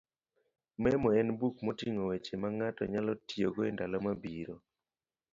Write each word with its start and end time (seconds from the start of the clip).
Memo 0.81 1.09
en 1.19 1.29
buk 1.39 1.55
moting'o 1.65 2.03
weche 2.09 2.35
mang'ato 2.41 2.83
nyalo 2.91 3.11
tiyogo 3.27 3.61
e 3.69 3.69
ndalo 3.75 3.97
mabiro. 4.05 4.55